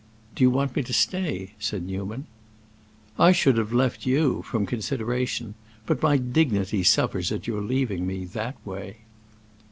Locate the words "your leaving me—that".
7.45-8.55